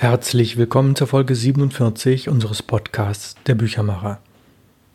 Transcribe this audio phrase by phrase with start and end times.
[0.00, 4.18] Herzlich willkommen zur Folge 47 unseres Podcasts Der Büchermacher.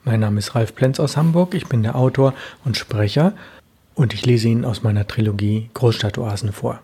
[0.04, 2.33] Mein Name ist Ralf Plenz aus Hamburg, ich bin der Autor
[2.63, 3.33] und Sprecher
[3.94, 6.79] und ich lese Ihnen aus meiner Trilogie Großstadtoasen vor.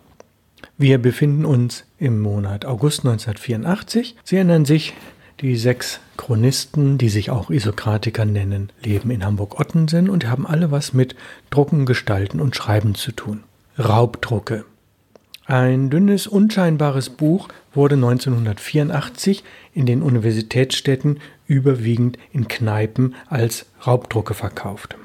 [0.78, 4.16] Wir befinden uns im Monat August 1984.
[4.24, 4.94] Sie erinnern sich,
[5.40, 10.94] die sechs Chronisten, die sich auch Isokratiker nennen, leben in Hamburg-Ottensen und haben alle was
[10.94, 11.16] mit
[11.50, 13.42] Drucken, Gestalten und Schreiben zu tun.
[13.80, 14.66] Raubdrucke.
[15.52, 24.96] Ein dünnes, unscheinbares Buch wurde 1984 in den Universitätsstädten überwiegend in Kneipen als Raubdrucke verkauft.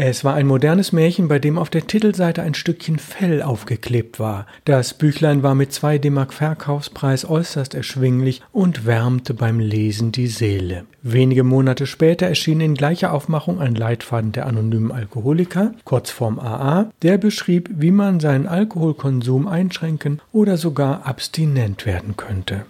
[0.00, 4.46] Es war ein modernes Märchen, bei dem auf der Titelseite ein Stückchen Fell aufgeklebt war.
[4.64, 10.84] Das Büchlein war mit 2 D-Mark Verkaufspreis äußerst erschwinglich und wärmte beim Lesen die Seele.
[11.02, 17.18] Wenige Monate später erschien in gleicher Aufmachung ein Leitfaden der anonymen Alkoholiker, Kurzform AA, der
[17.18, 22.66] beschrieb, wie man seinen Alkoholkonsum einschränken oder sogar abstinent werden könnte.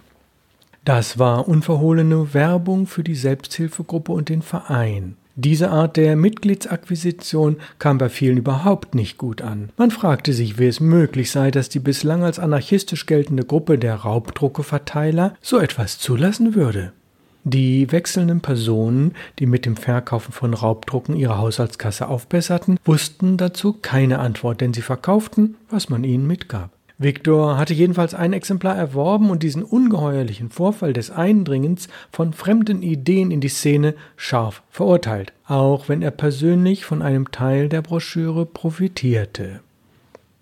[0.83, 5.15] Das war unverhohlene Werbung für die Selbsthilfegruppe und den Verein.
[5.41, 9.69] Diese Art der Mitgliedsakquisition kam bei vielen überhaupt nicht gut an.
[9.77, 13.95] Man fragte sich, wie es möglich sei, dass die bislang als anarchistisch geltende Gruppe der
[13.95, 16.91] Raubdruckeverteiler so etwas zulassen würde.
[17.45, 24.19] Die wechselnden Personen, die mit dem Verkaufen von Raubdrucken ihre Haushaltskasse aufbesserten, wussten dazu keine
[24.19, 26.71] Antwort, denn sie verkauften, was man ihnen mitgab.
[27.01, 33.31] Viktor hatte jedenfalls ein Exemplar erworben und diesen ungeheuerlichen Vorfall des Eindringens von fremden Ideen
[33.31, 39.61] in die Szene scharf verurteilt, auch wenn er persönlich von einem Teil der Broschüre profitierte.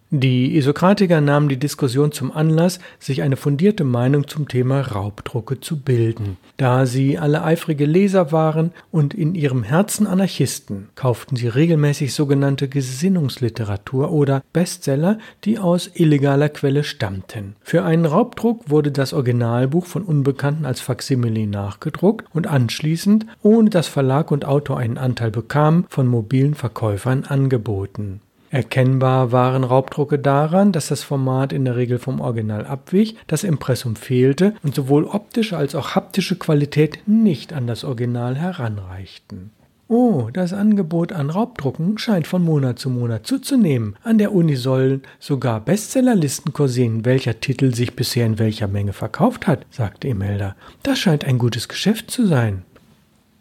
[0.10, 5.82] Die Isokratiker nahmen die Diskussion zum Anlass, sich eine fundierte Meinung zum Thema Raubdrucke zu
[5.82, 6.38] bilden.
[6.56, 12.70] Da sie alle eifrige Leser waren und in ihrem Herzen Anarchisten, kauften sie regelmäßig sogenannte
[12.70, 17.58] Gesinnungsliteratur oder Bestseller, die aus illegaler Quelle stammten.
[17.62, 23.88] Für einen Raubdruck wurde das Originalbuch von Unbekannten als Faksimile nachgedruckt und anschließend, ohne dass
[23.88, 28.22] Verlag und Autor einen Anteil bekamen, von mobilen Verkäufern angeboten.
[28.50, 33.96] Erkennbar waren Raubdrucke daran, dass das Format in der Regel vom Original abwich, das Impressum
[33.96, 39.52] fehlte und sowohl optische als auch haptische Qualität nicht an das Original heranreichten.
[39.90, 43.96] Oh, das Angebot an Raubdrucken scheint von Monat zu Monat zuzunehmen.
[44.04, 49.48] An der Uni sollen sogar Bestsellerlisten kursieren, welcher Titel sich bisher in welcher Menge verkauft
[49.48, 50.58] hat, sagte Imelda.
[50.84, 52.64] Das scheint ein gutes Geschäft zu sein.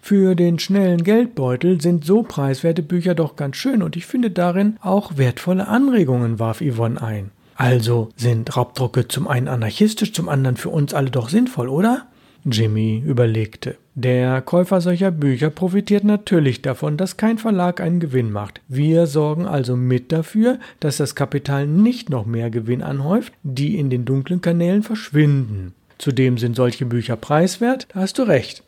[0.07, 4.77] Für den schnellen Geldbeutel sind so preiswerte Bücher doch ganz schön und ich finde darin
[4.81, 7.33] auch wertvolle Anregungen, warf Yvonne ein.
[7.57, 12.07] Also sind Raubdrucke zum einen anarchistisch, zum anderen für uns alle doch sinnvoll, oder?
[12.45, 13.79] Jimmy überlegte.
[13.97, 18.61] Der Käufer solcher Bücher profitiert natürlich davon, dass kein Verlag einen Gewinn macht.
[18.69, 23.91] Wir sorgen also mit dafür, dass das Kapital nicht noch mehr Gewinn anhäuft, die in
[23.91, 25.75] den dunklen Kanälen verschwinden.
[25.99, 28.63] Zudem sind solche Bücher preiswert, da hast du recht.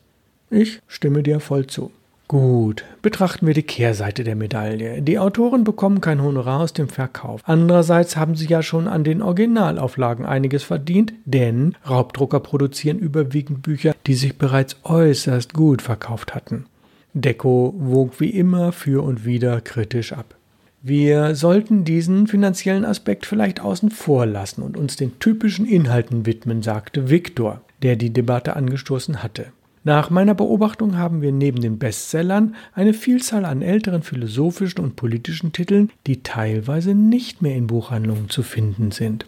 [0.49, 1.91] Ich stimme dir voll zu.
[2.29, 5.01] Gut, betrachten wir die Kehrseite der Medaille.
[5.01, 7.41] Die Autoren bekommen kein Honorar aus dem Verkauf.
[7.45, 13.95] Andererseits haben sie ja schon an den Originalauflagen einiges verdient, denn Raubdrucker produzieren überwiegend Bücher,
[14.05, 16.67] die sich bereits äußerst gut verkauft hatten.
[17.15, 20.35] Deco wog wie immer für und wieder kritisch ab.
[20.83, 26.61] Wir sollten diesen finanziellen Aspekt vielleicht außen vor lassen und uns den typischen Inhalten widmen,
[26.61, 29.47] sagte Viktor, der die Debatte angestoßen hatte.
[29.89, 35.51] Nach meiner Beobachtung haben wir neben den Bestsellern eine Vielzahl an älteren philosophischen und politischen
[35.51, 39.25] Titeln, die teilweise nicht mehr in Buchhandlungen zu finden sind.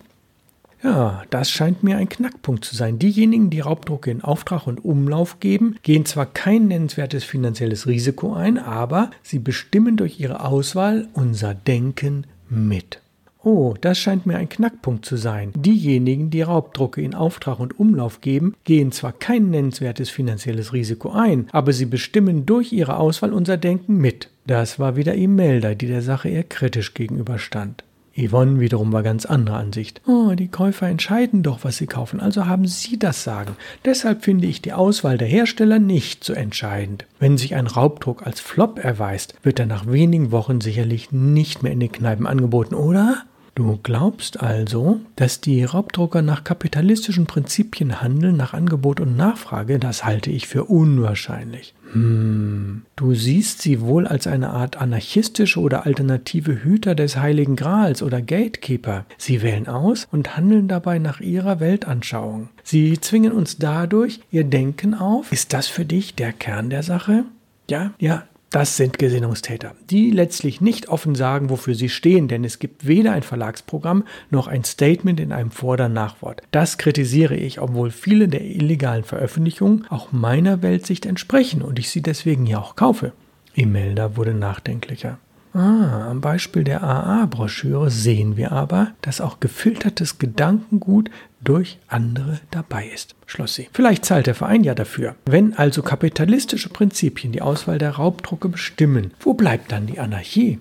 [0.84, 3.00] Ja, das scheint mir ein Knackpunkt zu sein.
[3.00, 8.60] Diejenigen, die Raubdrucke in Auftrag und Umlauf geben, gehen zwar kein nennenswertes finanzielles Risiko ein,
[8.60, 13.01] aber sie bestimmen durch ihre Auswahl unser Denken mit.
[13.44, 15.52] Oh, das scheint mir ein Knackpunkt zu sein.
[15.56, 21.48] Diejenigen, die Raubdrucke in Auftrag und Umlauf geben, gehen zwar kein nennenswertes finanzielles Risiko ein,
[21.52, 24.30] aber sie bestimmen durch ihre Auswahl unser Denken mit.
[24.46, 27.84] Das war wieder Imelda, die der Sache eher kritisch gegenüberstand.
[28.16, 30.02] Yvonne wiederum war ganz anderer Ansicht.
[30.06, 33.56] Oh, die Käufer entscheiden doch, was sie kaufen, also haben sie das Sagen.
[33.86, 37.06] Deshalb finde ich die Auswahl der Hersteller nicht so entscheidend.
[37.20, 41.72] Wenn sich ein Raubdruck als Flop erweist, wird er nach wenigen Wochen sicherlich nicht mehr
[41.72, 43.24] in den Kneipen angeboten, oder?
[43.54, 49.78] Du glaubst also, dass die Raubdrucker nach kapitalistischen Prinzipien handeln, nach Angebot und Nachfrage?
[49.78, 51.74] Das halte ich für unwahrscheinlich.
[51.92, 58.02] Hm, du siehst sie wohl als eine Art anarchistische oder alternative Hüter des Heiligen Grals
[58.02, 59.06] oder Gatekeeper.
[59.18, 62.48] Sie wählen aus und handeln dabei nach ihrer Weltanschauung.
[62.64, 65.30] Sie zwingen uns dadurch ihr Denken auf.
[65.34, 67.26] Ist das für dich der Kern der Sache?
[67.70, 72.60] Ja, ja, Das sind Gesinnungstäter, die letztlich nicht offen sagen, wofür sie stehen, denn es
[72.60, 76.42] gibt weder ein Verlagsprogramm noch ein Statement in einem Vor- oder Nachwort.
[76.52, 82.02] Das kritisiere ich, obwohl viele der illegalen Veröffentlichungen auch meiner Weltsicht entsprechen und ich sie
[82.02, 83.14] deswegen ja auch kaufe.
[83.54, 85.18] Imelda wurde nachdenklicher.
[85.54, 91.10] Ah, am Beispiel der AA-Broschüre sehen wir aber, dass auch gefiltertes Gedankengut
[91.44, 93.68] durch andere dabei ist, schloss sie.
[93.74, 95.16] Vielleicht zahlt der Verein ja dafür.
[95.26, 100.60] Wenn also kapitalistische Prinzipien die Auswahl der Raubdrucke bestimmen, wo bleibt dann die Anarchie?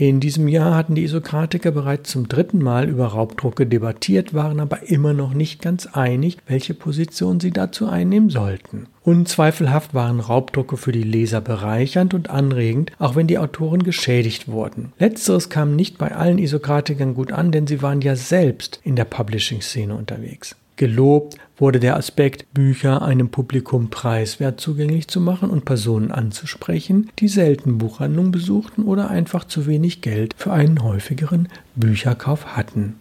[0.00, 4.88] In diesem Jahr hatten die Isokratiker bereits zum dritten Mal über Raubdrucke debattiert, waren aber
[4.88, 8.86] immer noch nicht ganz einig, welche Position sie dazu einnehmen sollten.
[9.02, 14.92] Unzweifelhaft waren Raubdrucke für die Leser bereichernd und anregend, auch wenn die Autoren geschädigt wurden.
[15.00, 19.04] Letzteres kam nicht bei allen Isokratikern gut an, denn sie waren ja selbst in der
[19.04, 20.54] Publishing-Szene unterwegs.
[20.78, 27.26] Gelobt wurde der Aspekt, Bücher einem Publikum preiswert zugänglich zu machen und Personen anzusprechen, die
[27.26, 32.94] selten Buchhandlungen besuchten oder einfach zu wenig Geld für einen häufigeren Bücherkauf hatten.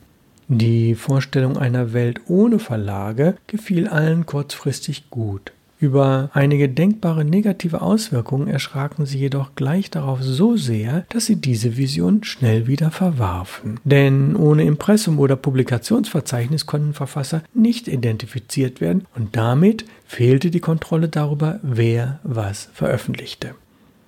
[0.48, 5.52] Die Vorstellung einer Welt ohne Verlage gefiel allen kurzfristig gut.
[5.80, 11.78] Über einige denkbare negative Auswirkungen erschraken sie jedoch gleich darauf so sehr, dass sie diese
[11.78, 13.80] Vision schnell wieder verwarfen.
[13.84, 21.10] Denn ohne Impressum oder Publikationsverzeichnis konnten Verfasser nicht identifiziert werden und damit fehlte die Kontrolle
[21.10, 23.54] darüber, wer was veröffentlichte.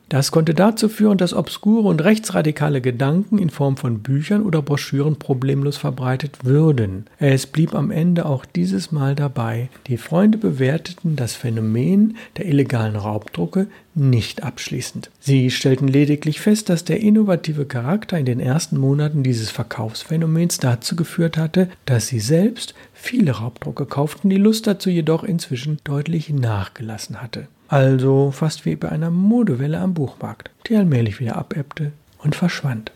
[0.10, 5.18] Das konnte dazu führen, dass obskure und rechtsradikale Gedanken in Form von Büchern oder Broschüren
[5.18, 7.06] problemlos verbreitet würden.
[7.20, 9.70] Es blieb am Ende auch dieses Mal dabei.
[9.86, 15.12] Die Freunde bewerteten das Phänomen der illegalen Raubdrucke nicht abschließend.
[15.20, 20.96] Sie stellten lediglich fest, dass der innovative Charakter in den ersten Monaten dieses Verkaufsphänomens dazu
[20.96, 27.22] geführt hatte, dass sie selbst viele Raubdrucke kauften, die Lust dazu jedoch inzwischen deutlich nachgelassen
[27.22, 27.48] hatte.
[27.70, 32.92] Also fast wie bei einer Modewelle am Buchmarkt, die allmählich wieder abebbte und verschwand.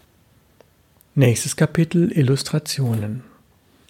[1.14, 3.24] Nächstes Kapitel Illustrationen.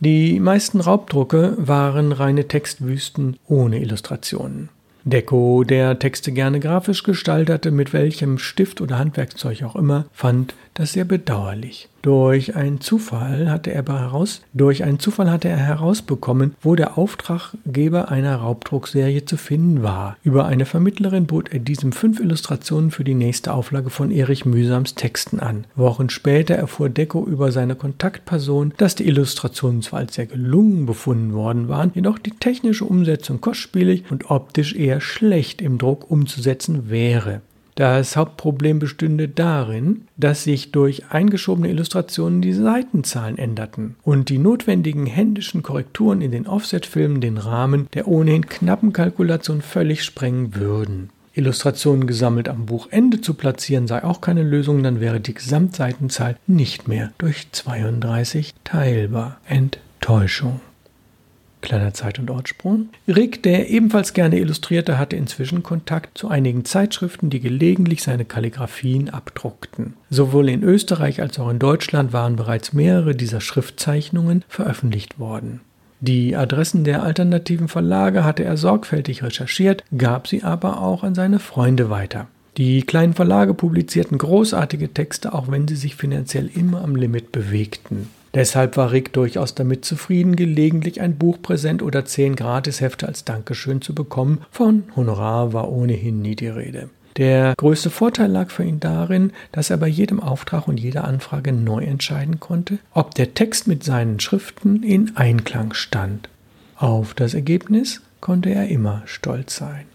[0.02, 4.68] Die meisten Raubdrucke waren reine Textwüsten ohne Illustrationen.
[5.06, 10.94] Deco, der Texte gerne grafisch gestaltete, mit welchem Stift oder Handwerkzeug auch immer, fand das
[10.94, 11.90] sehr bedauerlich.
[12.02, 18.12] Durch einen Zufall hatte er heraus, durch einen Zufall hatte er herausbekommen, wo der Auftraggeber
[18.12, 20.18] einer Raubdruckserie zu finden war.
[20.24, 24.96] Über eine Vermittlerin bot er diesem fünf Illustrationen für die nächste Auflage von Erich Mühsams
[24.96, 25.66] Texten an.
[25.76, 31.34] Wochen später erfuhr Deco über seine Kontaktperson, dass die Illustrationen zwar als sehr gelungen befunden
[31.34, 37.42] worden waren, jedoch die technische Umsetzung kostspielig und optisch eher schlecht im Druck umzusetzen wäre.
[37.76, 45.08] Das Hauptproblem bestünde darin, dass sich durch eingeschobene Illustrationen die Seitenzahlen änderten und die notwendigen
[45.08, 51.10] händischen Korrekturen in den Offset-Filmen den Rahmen der ohnehin knappen Kalkulation völlig sprengen würden.
[51.34, 56.88] Illustrationen gesammelt am Buchende zu platzieren sei auch keine Lösung, dann wäre die Gesamtseitenzahl nicht
[56.88, 59.40] mehr durch 32 teilbar.
[59.48, 60.62] Enttäuschung.
[61.64, 62.90] Kleiner Zeit- und Ortsprung.
[63.08, 69.10] Rick, der ebenfalls gerne illustrierte, hatte inzwischen Kontakt zu einigen Zeitschriften, die gelegentlich seine Kalligraphien
[69.10, 69.94] abdruckten.
[70.10, 75.62] Sowohl in Österreich als auch in Deutschland waren bereits mehrere dieser Schriftzeichnungen veröffentlicht worden.
[76.02, 81.40] Die Adressen der alternativen Verlage hatte er sorgfältig recherchiert, gab sie aber auch an seine
[81.40, 82.28] Freunde weiter.
[82.58, 88.10] Die kleinen Verlage publizierten großartige Texte, auch wenn sie sich finanziell immer am Limit bewegten.
[88.34, 93.94] Deshalb war Rick durchaus damit zufrieden, gelegentlich ein Buchpräsent oder zehn Gratishefte als Dankeschön zu
[93.94, 94.42] bekommen.
[94.50, 96.90] Von Honorar war ohnehin nie die Rede.
[97.18, 101.54] Der größte Vorteil lag für ihn darin, dass er bei jedem Auftrag und jeder Anfrage
[101.54, 106.30] neu entscheiden konnte, ob der Text mit seinen Schriften in Einklang stand.
[106.76, 109.86] Auf das Ergebnis konnte er immer stolz sein.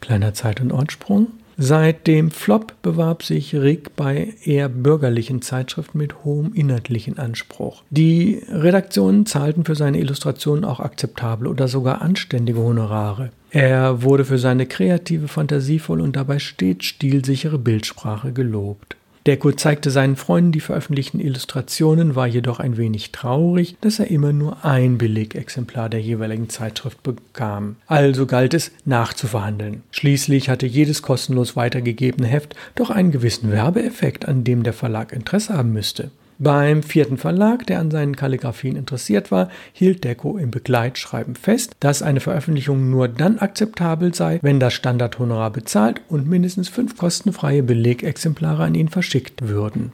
[0.00, 1.28] Kleiner Zeit- und Ortsprung.
[1.58, 7.82] Seit dem Flop bewarb sich Rick bei eher bürgerlichen Zeitschriften mit hohem inhaltlichen Anspruch.
[7.88, 13.30] Die Redaktionen zahlten für seine Illustrationen auch akzeptable oder sogar anständige Honorare.
[13.50, 18.96] Er wurde für seine kreative, fantasievolle und dabei stets stilsichere Bildsprache gelobt.
[19.26, 24.32] Deco zeigte seinen Freunden die veröffentlichten Illustrationen, war jedoch ein wenig traurig, dass er immer
[24.32, 27.76] nur ein Billigexemplar der jeweiligen Zeitschrift bekam.
[27.86, 29.82] Also galt es nachzuverhandeln.
[29.90, 35.54] Schließlich hatte jedes kostenlos weitergegebene Heft doch einen gewissen Werbeeffekt, an dem der Verlag Interesse
[35.54, 36.10] haben müsste.
[36.38, 42.02] Beim vierten Verlag, der an seinen Kalligraphien interessiert war, hielt Deco im Begleitschreiben fest, dass
[42.02, 48.64] eine Veröffentlichung nur dann akzeptabel sei, wenn das Standardhonorar bezahlt und mindestens fünf kostenfreie Belegexemplare
[48.64, 49.92] an ihn verschickt würden.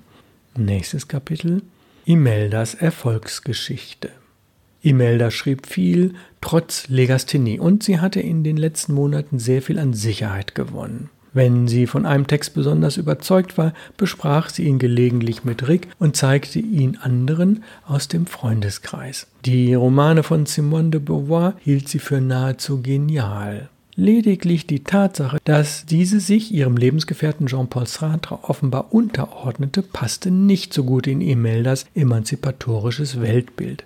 [0.57, 1.63] Nächstes Kapitel
[2.05, 4.11] Imeldas Erfolgsgeschichte.
[4.83, 9.95] Imelda schrieb viel, trotz Legasthenie, und sie hatte in den letzten Monaten sehr viel an
[9.95, 11.09] Sicherheit gewonnen.
[11.35, 16.17] Wenn sie von einem Text besonders überzeugt war, besprach sie ihn gelegentlich mit Rick und
[16.17, 19.27] zeigte ihn anderen aus dem Freundeskreis.
[19.47, 23.71] Die Romane von Simone de Beauvoir hielt sie für nahezu genial.
[23.95, 30.85] Lediglich die Tatsache, dass diese sich ihrem Lebensgefährten Jean-Paul Sartre offenbar unterordnete, passte nicht so
[30.85, 33.85] gut in Imeldas emanzipatorisches Weltbild.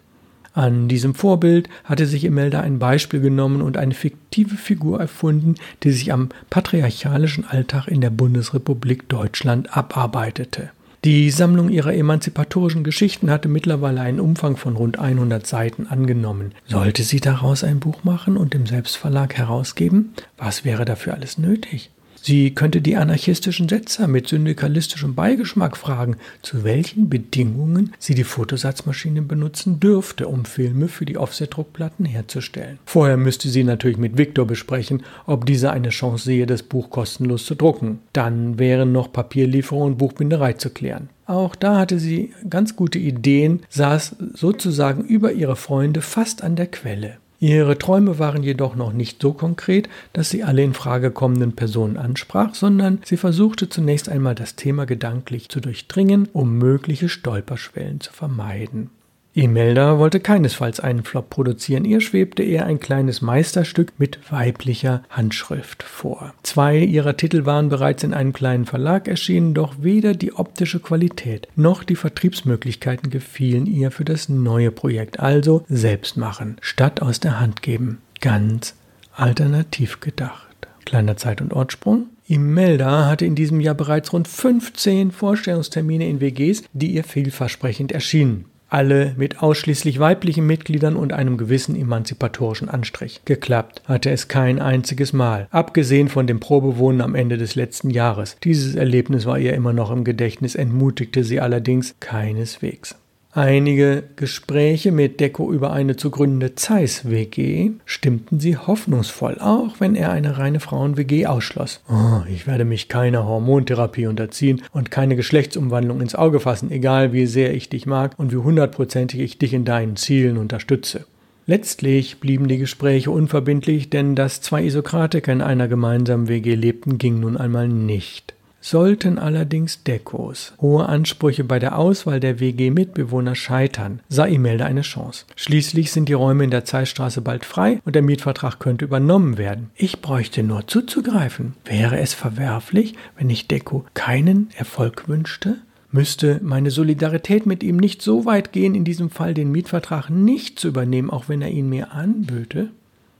[0.56, 5.90] An diesem Vorbild hatte sich Imelda ein Beispiel genommen und eine fiktive Figur erfunden, die
[5.90, 10.70] sich am patriarchalischen Alltag in der Bundesrepublik Deutschland abarbeitete.
[11.04, 16.52] Die Sammlung ihrer emanzipatorischen Geschichten hatte mittlerweile einen Umfang von rund 100 Seiten angenommen.
[16.66, 20.14] Sollte sie daraus ein Buch machen und im Selbstverlag herausgeben?
[20.38, 21.90] Was wäre dafür alles nötig?
[22.26, 29.22] Sie könnte die anarchistischen Setzer mit syndikalistischem Beigeschmack fragen, zu welchen Bedingungen sie die Fotosatzmaschine
[29.22, 32.80] benutzen dürfte, um Filme für die Offset-Druckplatten herzustellen.
[32.84, 37.46] Vorher müsste sie natürlich mit Victor besprechen, ob dieser eine Chance sehe, das Buch kostenlos
[37.46, 38.00] zu drucken.
[38.12, 41.10] Dann wären noch Papierlieferung und Buchbinderei zu klären.
[41.26, 46.66] Auch da hatte sie ganz gute Ideen, saß sozusagen über ihre Freunde fast an der
[46.66, 47.18] Quelle.
[47.38, 51.98] Ihre Träume waren jedoch noch nicht so konkret, dass sie alle in Frage kommenden Personen
[51.98, 58.12] ansprach, sondern sie versuchte zunächst einmal das Thema gedanklich zu durchdringen, um mögliche Stolperschwellen zu
[58.12, 58.90] vermeiden.
[59.36, 65.82] Imelda wollte keinesfalls einen Flop produzieren, ihr schwebte eher ein kleines Meisterstück mit weiblicher Handschrift
[65.82, 66.32] vor.
[66.42, 71.48] Zwei ihrer Titel waren bereits in einem kleinen Verlag erschienen, doch weder die optische Qualität
[71.54, 77.38] noch die Vertriebsmöglichkeiten gefielen ihr für das neue Projekt, also selbst machen, statt aus der
[77.38, 77.98] Hand geben.
[78.22, 78.74] Ganz
[79.12, 80.66] alternativ gedacht.
[80.86, 82.06] Kleiner Zeit- und Ortsprung.
[82.26, 88.46] Imelda hatte in diesem Jahr bereits rund 15 Vorstellungstermine in WGs, die ihr vielversprechend erschienen
[88.68, 93.20] alle mit ausschließlich weiblichen Mitgliedern und einem gewissen emanzipatorischen Anstrich.
[93.24, 98.36] Geklappt hatte es kein einziges Mal, abgesehen von dem Probewohnen am Ende des letzten Jahres.
[98.42, 102.96] Dieses Erlebnis war ihr immer noch im Gedächtnis, entmutigte sie allerdings keineswegs.
[103.36, 110.10] Einige Gespräche mit Deko über eine zu gründende Zeiss-WG stimmten sie hoffnungsvoll, auch wenn er
[110.10, 111.82] eine reine Frauen-WG ausschloss.
[111.86, 117.26] Oh, ich werde mich keiner Hormontherapie unterziehen und keine Geschlechtsumwandlung ins Auge fassen, egal wie
[117.26, 121.04] sehr ich dich mag und wie hundertprozentig ich dich in deinen Zielen unterstütze.
[121.44, 127.20] Letztlich blieben die Gespräche unverbindlich, denn dass zwei Isokratiker in einer gemeinsamen WG lebten, ging
[127.20, 128.35] nun einmal nicht.
[128.68, 135.24] Sollten allerdings Dekos hohe Ansprüche bei der Auswahl der WG-Mitbewohner scheitern, sah Imelda eine Chance.
[135.36, 139.70] Schließlich sind die Räume in der Zeitstraße bald frei und der Mietvertrag könnte übernommen werden.
[139.76, 141.54] Ich bräuchte nur zuzugreifen.
[141.64, 145.58] Wäre es verwerflich, wenn ich Deko keinen Erfolg wünschte?
[145.92, 150.58] Müsste meine Solidarität mit ihm nicht so weit gehen, in diesem Fall den Mietvertrag nicht
[150.58, 152.70] zu übernehmen, auch wenn er ihn mir anböte?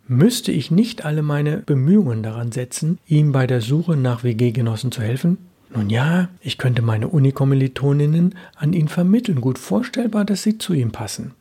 [0.09, 5.03] Müsste ich nicht alle meine Bemühungen daran setzen, ihm bei der Suche nach WG-Genossen zu
[5.03, 5.39] helfen?
[5.75, 10.93] Nun ja, ich könnte meine Unikommilitoninnen an ihn vermitteln, gut vorstellbar, dass sie zu ihm
[10.93, 11.33] passen.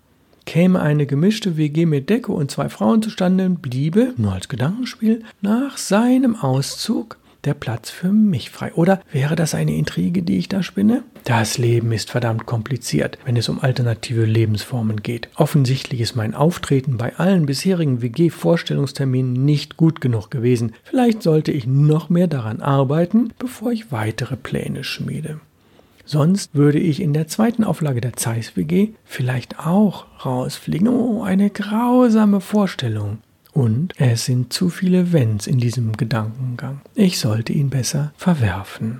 [0.45, 5.77] Käme eine gemischte WG mit Decke und zwei Frauen zustande, bliebe, nur als Gedankenspiel, nach
[5.77, 8.73] seinem Auszug der Platz für mich frei.
[8.73, 11.03] Oder wäre das eine Intrige, die ich da spinne?
[11.23, 15.29] Das Leben ist verdammt kompliziert, wenn es um alternative Lebensformen geht.
[15.35, 20.73] Offensichtlich ist mein Auftreten bei allen bisherigen WG-Vorstellungsterminen nicht gut genug gewesen.
[20.83, 25.39] Vielleicht sollte ich noch mehr daran arbeiten, bevor ich weitere Pläne schmiede.
[26.07, 30.87] Sonst würde ich in der zweiten Auflage der Zeiss WG vielleicht auch rausfliegen.
[30.87, 33.17] Oh, eine grausame Vorstellung.
[33.55, 36.81] Und es sind zu viele Wenns in diesem Gedankengang.
[36.93, 38.99] Ich sollte ihn besser verwerfen.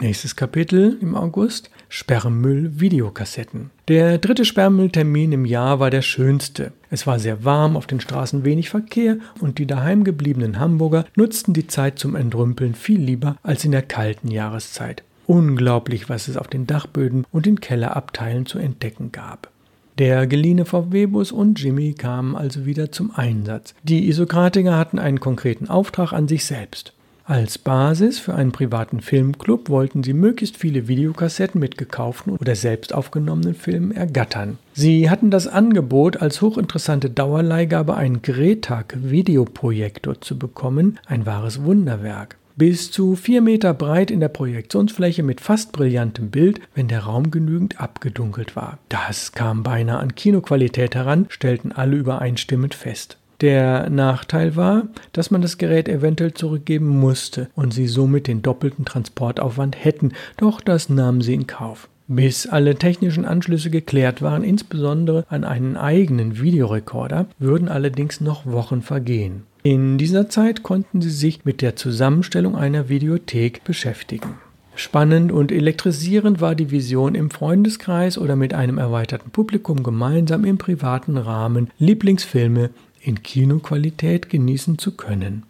[0.00, 3.68] Nächstes Kapitel im August Sperrmüll Videokassetten.
[3.88, 6.72] Der dritte Sperrmülltermin im Jahr war der schönste.
[6.88, 11.52] Es war sehr warm, auf den Straßen wenig Verkehr und die daheim gebliebenen Hamburger nutzten
[11.52, 15.02] die Zeit zum Entrümpeln viel lieber als in der kalten Jahreszeit.
[15.26, 19.50] Unglaublich, was es auf den Dachböden und in Kellerabteilen zu entdecken gab.
[19.98, 23.74] Der geliehene VW-Bus und Jimmy kamen also wieder zum Einsatz.
[23.82, 26.92] Die Isokratiker hatten einen konkreten Auftrag an sich selbst.
[27.30, 32.92] Als Basis für einen privaten Filmclub wollten sie möglichst viele Videokassetten mit gekauften oder selbst
[32.92, 34.58] aufgenommenen Filmen ergattern.
[34.72, 42.39] Sie hatten das Angebot, als hochinteressante Dauerleihgabe einen Gretag Videoprojektor zu bekommen, ein wahres Wunderwerk
[42.60, 47.30] bis zu vier Meter breit in der Projektionsfläche mit fast brillantem Bild, wenn der Raum
[47.30, 48.76] genügend abgedunkelt war.
[48.90, 53.16] Das kam beinahe an Kinoqualität heran, stellten alle übereinstimmend fest.
[53.40, 58.84] Der Nachteil war, dass man das Gerät eventuell zurückgeben musste und sie somit den doppelten
[58.84, 61.88] Transportaufwand hätten, doch das nahmen sie in Kauf.
[62.08, 68.82] Bis alle technischen Anschlüsse geklärt waren, insbesondere an einen eigenen Videorekorder, würden allerdings noch Wochen
[68.82, 69.44] vergehen.
[69.62, 74.38] In dieser Zeit konnten sie sich mit der Zusammenstellung einer Videothek beschäftigen.
[74.74, 80.56] Spannend und elektrisierend war die Vision, im Freundeskreis oder mit einem erweiterten Publikum gemeinsam im
[80.56, 82.70] privaten Rahmen Lieblingsfilme
[83.02, 85.42] in Kinoqualität genießen zu können.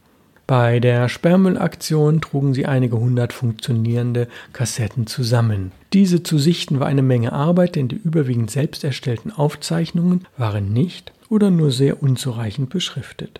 [0.49, 5.71] Bei der Sperrmüllaktion trugen sie einige hundert funktionierende Kassetten zusammen.
[5.93, 11.13] Diese zu sichten war eine Menge Arbeit, denn die überwiegend selbst erstellten Aufzeichnungen waren nicht
[11.29, 13.39] oder nur sehr unzureichend beschriftet.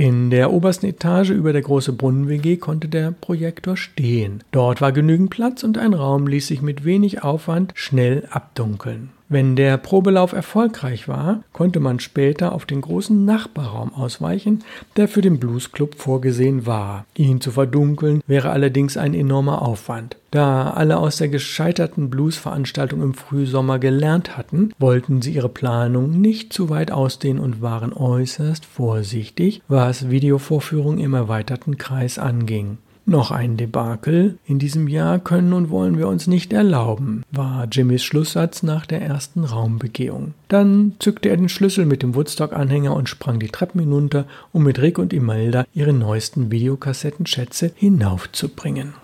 [0.00, 4.42] In der obersten Etage über der große Brunnen-WG konnte der Projektor stehen.
[4.50, 9.10] Dort war genügend Platz und ein Raum ließ sich mit wenig Aufwand schnell abdunkeln.
[9.32, 14.64] Wenn der Probelauf erfolgreich war, konnte man später auf den großen Nachbarraum ausweichen,
[14.96, 17.06] der für den Bluesclub vorgesehen war.
[17.14, 20.16] Ihn zu verdunkeln wäre allerdings ein enormer Aufwand.
[20.32, 26.52] Da alle aus der gescheiterten Bluesveranstaltung im Frühsommer gelernt hatten, wollten sie ihre Planung nicht
[26.52, 32.78] zu weit ausdehnen und waren äußerst vorsichtig, was Videovorführungen im erweiterten Kreis anging.
[33.06, 38.04] Noch ein Debakel in diesem Jahr können und wollen wir uns nicht erlauben, war Jimmys
[38.04, 40.34] Schlusssatz nach der ersten Raumbegehung.
[40.48, 44.80] Dann zückte er den Schlüssel mit dem Woodstock-Anhänger und sprang die Treppen hinunter, um mit
[44.80, 48.94] Rick und Imelda ihre neuesten Videokassettenschätze hinaufzubringen.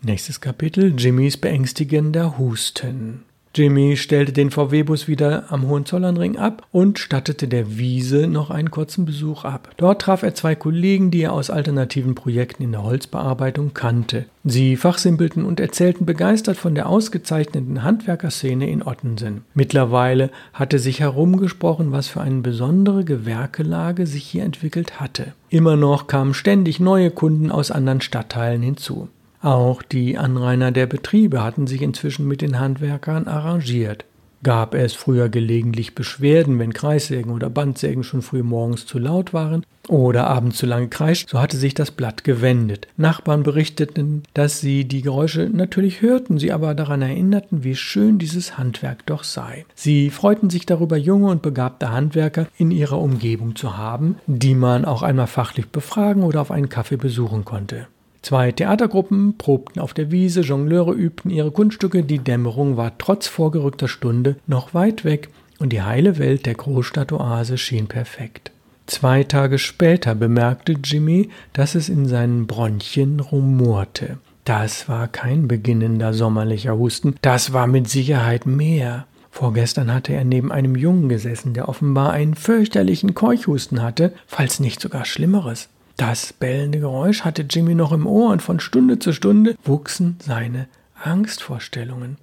[0.00, 3.24] Nächstes Kapitel Jimmys beängstigender Husten.
[3.58, 9.04] Jimmy stellte den VW-Bus wieder am Hohenzollernring ab und stattete der Wiese noch einen kurzen
[9.04, 9.70] Besuch ab.
[9.78, 14.26] Dort traf er zwei Kollegen, die er aus alternativen Projekten in der Holzbearbeitung kannte.
[14.44, 19.42] Sie fachsimpelten und erzählten begeistert von der ausgezeichneten Handwerkerszene in Ottensen.
[19.54, 25.32] Mittlerweile hatte sich herumgesprochen, was für eine besondere Gewerkelage sich hier entwickelt hatte.
[25.50, 29.08] Immer noch kamen ständig neue Kunden aus anderen Stadtteilen hinzu.
[29.48, 34.04] Auch die Anrainer der Betriebe hatten sich inzwischen mit den Handwerkern arrangiert.
[34.42, 39.64] Gab es früher gelegentlich Beschwerden, wenn Kreissägen oder Bandsägen schon früh morgens zu laut waren
[39.88, 42.88] oder abends zu lange kreischt, so hatte sich das Blatt gewendet.
[42.98, 48.58] Nachbarn berichteten, dass sie die Geräusche natürlich hörten, sie aber daran erinnerten, wie schön dieses
[48.58, 49.64] Handwerk doch sei.
[49.74, 54.84] Sie freuten sich darüber, junge und begabte Handwerker in ihrer Umgebung zu haben, die man
[54.84, 57.86] auch einmal fachlich befragen oder auf einen Kaffee besuchen konnte.
[58.22, 63.88] Zwei Theatergruppen probten auf der Wiese, Jongleure übten ihre Kunststücke, die Dämmerung war trotz vorgerückter
[63.88, 65.28] Stunde noch weit weg
[65.58, 68.50] und die heile Welt der Großstadtoase schien perfekt.
[68.86, 74.18] Zwei Tage später bemerkte Jimmy, dass es in seinen Bronchien rumorte.
[74.44, 79.06] Das war kein beginnender sommerlicher Husten, das war mit Sicherheit mehr.
[79.30, 84.80] Vorgestern hatte er neben einem Jungen gesessen, der offenbar einen fürchterlichen Keuchhusten hatte, falls nicht
[84.80, 85.68] sogar Schlimmeres.
[85.98, 90.68] Das bellende Geräusch hatte Jimmy noch im Ohr und von Stunde zu Stunde wuchsen seine
[90.94, 92.18] Angstvorstellungen.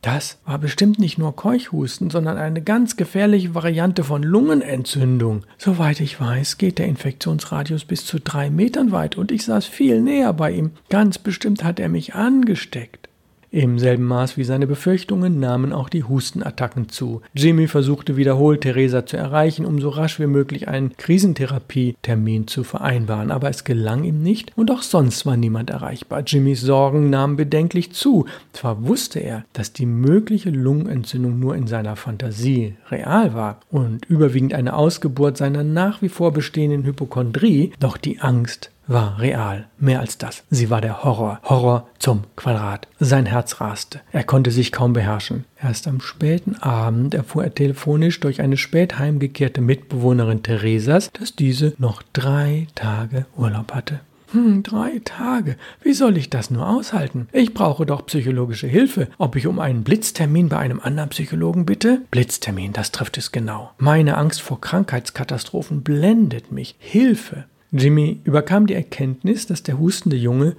[0.00, 5.44] Das war bestimmt nicht nur Keuchhusten, sondern eine ganz gefährliche Variante von Lungenentzündung.
[5.58, 10.00] Soweit ich weiß, geht der Infektionsradius bis zu drei Metern weit und ich saß viel
[10.00, 10.70] näher bei ihm.
[10.88, 13.07] Ganz bestimmt hat er mich angesteckt.
[13.50, 17.22] Im selben Maß wie seine Befürchtungen nahmen auch die Hustenattacken zu.
[17.34, 23.30] Jimmy versuchte wiederholt, Theresa zu erreichen, um so rasch wie möglich einen Krisentherapie-Termin zu vereinbaren,
[23.30, 26.22] aber es gelang ihm nicht und auch sonst war niemand erreichbar.
[26.26, 28.26] Jimmys Sorgen nahmen bedenklich zu.
[28.52, 34.52] Zwar wusste er, dass die mögliche Lungenentzündung nur in seiner Fantasie real war und überwiegend
[34.52, 39.66] eine Ausgeburt seiner nach wie vor bestehenden Hypochondrie, doch die Angst war real.
[39.78, 40.42] Mehr als das.
[40.50, 41.40] Sie war der Horror.
[41.44, 42.88] Horror zum Quadrat.
[42.98, 44.00] Sein Herz raste.
[44.12, 45.44] Er konnte sich kaum beherrschen.
[45.62, 51.74] Erst am späten Abend erfuhr er telefonisch durch eine spät heimgekehrte Mitbewohnerin Theresas, dass diese
[51.78, 54.00] noch drei Tage Urlaub hatte.
[54.32, 55.56] Hm, drei Tage.
[55.82, 57.28] Wie soll ich das nur aushalten?
[57.32, 59.08] Ich brauche doch psychologische Hilfe.
[59.16, 62.02] Ob ich um einen Blitztermin bei einem anderen Psychologen bitte?
[62.10, 63.70] Blitztermin, das trifft es genau.
[63.78, 66.76] Meine Angst vor Krankheitskatastrophen blendet mich.
[66.78, 67.44] Hilfe.
[67.70, 70.56] Jimmy überkam die Erkenntnis, dass der hustende Junge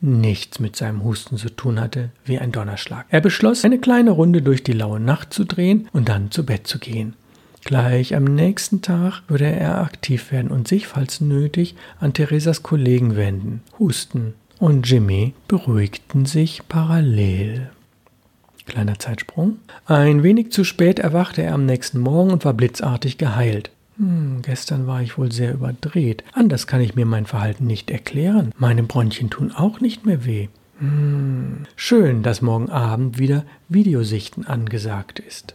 [0.00, 3.06] nichts mit seinem Husten zu tun hatte, wie ein Donnerschlag.
[3.10, 6.66] Er beschloss, eine kleine Runde durch die laue Nacht zu drehen und dann zu Bett
[6.66, 7.14] zu gehen.
[7.62, 13.16] Gleich am nächsten Tag würde er aktiv werden und sich, falls nötig, an Theresas Kollegen
[13.16, 13.62] wenden.
[13.78, 17.70] Husten und Jimmy beruhigten sich parallel.
[18.66, 19.56] Kleiner Zeitsprung.
[19.84, 23.70] Ein wenig zu spät erwachte er am nächsten Morgen und war blitzartig geheilt.
[24.00, 26.24] Hm, gestern war ich wohl sehr überdreht.
[26.32, 28.52] Anders kann ich mir mein Verhalten nicht erklären.
[28.56, 30.48] Meine Bronchien tun auch nicht mehr weh.
[30.78, 35.54] Hm, schön, dass morgen Abend wieder Videosichten angesagt ist.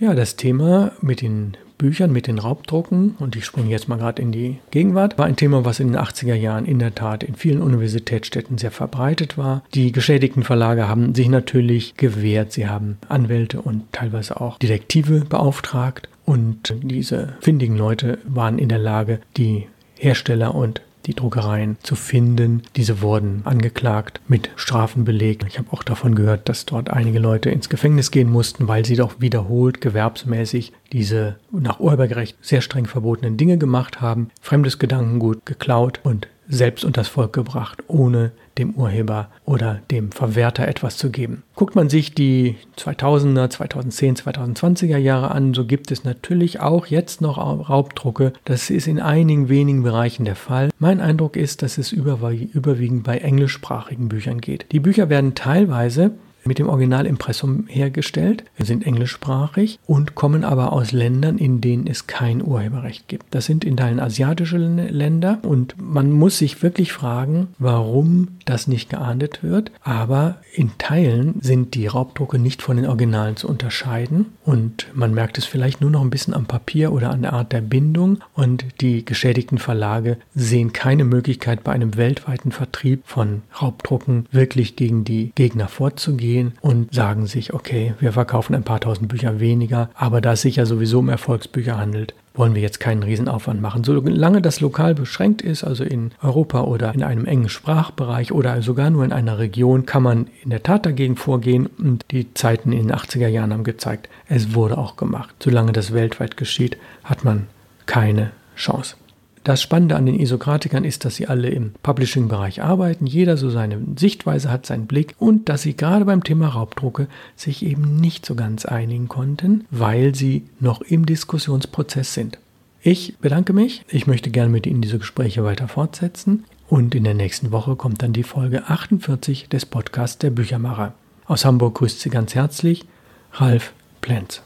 [0.00, 4.20] Ja, das Thema mit den Büchern, mit den Raubdrucken, und ich springe jetzt mal gerade
[4.20, 7.36] in die Gegenwart, war ein Thema, was in den 80er Jahren in der Tat in
[7.36, 9.62] vielen Universitätsstädten sehr verbreitet war.
[9.74, 12.52] Die geschädigten Verlage haben sich natürlich gewehrt.
[12.52, 18.78] Sie haben Anwälte und teilweise auch Detektive beauftragt Und diese findigen Leute waren in der
[18.78, 19.66] Lage, die
[19.98, 22.62] Hersteller und die Druckereien zu finden.
[22.76, 25.44] Diese wurden angeklagt, mit Strafen belegt.
[25.46, 28.96] Ich habe auch davon gehört, dass dort einige Leute ins Gefängnis gehen mussten, weil sie
[28.96, 36.00] doch wiederholt gewerbsmäßig diese nach Urheberrecht sehr streng verbotenen Dinge gemacht haben, fremdes Gedankengut geklaut
[36.04, 41.42] und selbst unters Volk gebracht, ohne dem Urheber oder dem Verwerter etwas zu geben.
[41.56, 47.20] Guckt man sich die 2000er, 2010, 2020er Jahre an, so gibt es natürlich auch jetzt
[47.20, 48.32] noch Raubdrucke.
[48.44, 50.70] Das ist in einigen wenigen Bereichen der Fall.
[50.78, 54.66] Mein Eindruck ist, dass es überwiegend bei englischsprachigen Büchern geht.
[54.72, 56.12] Die Bücher werden teilweise
[56.44, 62.42] mit dem Originalimpressum hergestellt, sind englischsprachig und kommen aber aus Ländern, in denen es kein
[62.42, 63.26] Urheberrecht gibt.
[63.34, 68.90] Das sind in Teilen asiatische Länder und man muss sich wirklich fragen, warum das nicht
[68.90, 69.70] geahndet wird.
[69.82, 75.38] Aber in Teilen sind die Raubdrucke nicht von den Originalen zu unterscheiden und man merkt
[75.38, 78.64] es vielleicht nur noch ein bisschen am Papier oder an der Art der Bindung und
[78.80, 85.32] die geschädigten Verlage sehen keine Möglichkeit bei einem weltweiten Vertrieb von Raubdrucken wirklich gegen die
[85.34, 90.20] Gegner vorzugehen gehen und sagen sich, okay, wir verkaufen ein paar tausend Bücher weniger, aber
[90.20, 93.84] da es sich ja sowieso um Erfolgsbücher handelt, wollen wir jetzt keinen Riesenaufwand machen.
[93.84, 98.90] Solange das lokal beschränkt ist, also in Europa oder in einem engen Sprachbereich oder sogar
[98.90, 101.66] nur in einer Region, kann man in der Tat dagegen vorgehen.
[101.66, 105.36] Und die Zeiten in den 80er Jahren haben gezeigt, es wurde auch gemacht.
[105.38, 107.46] Solange das weltweit geschieht, hat man
[107.86, 108.96] keine Chance.
[109.44, 113.78] Das Spannende an den Isokratikern ist, dass sie alle im Publishing-Bereich arbeiten, jeder so seine
[113.94, 118.36] Sichtweise hat, seinen Blick und dass sie gerade beim Thema Raubdrucke sich eben nicht so
[118.36, 122.38] ganz einigen konnten, weil sie noch im Diskussionsprozess sind.
[122.80, 127.14] Ich bedanke mich, ich möchte gerne mit Ihnen diese Gespräche weiter fortsetzen und in der
[127.14, 130.94] nächsten Woche kommt dann die Folge 48 des Podcasts der Büchermacher.
[131.26, 132.86] Aus Hamburg grüßt Sie ganz herzlich
[133.34, 134.42] Ralf Plenz.